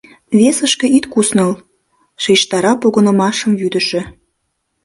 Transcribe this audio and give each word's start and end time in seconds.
Весышке 0.39 0.87
ит 0.97 1.05
кусныл,— 1.13 1.51
шижтара 2.23 2.73
погынымашым 2.81 3.51
вӱдышӧ. 3.59 4.01